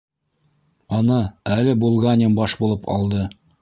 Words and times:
Ана 1.01 1.19
әле 1.59 1.79
Булганин 1.87 2.43
баш 2.43 2.61
булып 2.65 2.95
алды. 3.01 3.27